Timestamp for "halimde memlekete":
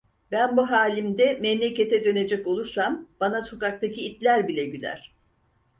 0.71-2.05